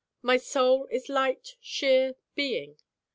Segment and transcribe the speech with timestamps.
[0.23, 2.79] My Soul is light sheer Being.